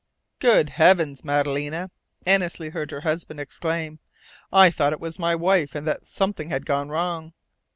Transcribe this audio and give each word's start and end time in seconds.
"Good 0.39 0.71
heavens, 0.71 1.23
Madalena!" 1.23 1.91
Annesley 2.25 2.69
heard 2.69 2.89
her 2.89 3.01
husband 3.01 3.39
exclaim. 3.39 3.99
"I 4.51 4.71
thought 4.71 4.93
it 4.93 4.99
was 4.99 5.19
my 5.19 5.35
wife, 5.35 5.75
and 5.75 5.85
that 5.85 6.07
something 6.07 6.49
had 6.49 6.65
gone 6.65 6.89
wrong." 6.89 7.33